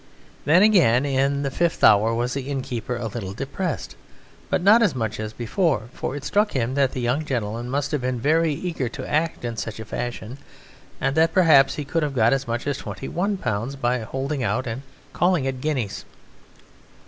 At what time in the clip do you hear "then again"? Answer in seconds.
0.45-1.05